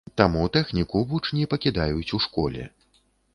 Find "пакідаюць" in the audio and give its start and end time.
1.51-2.09